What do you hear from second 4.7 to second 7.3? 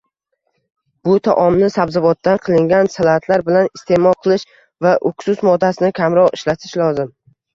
va uksus moddasini kamroq ishlatish lozim.